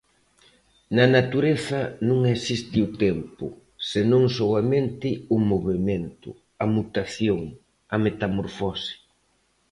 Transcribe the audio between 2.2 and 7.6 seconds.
existe o tempo, senón soamente o movemento, a mutación,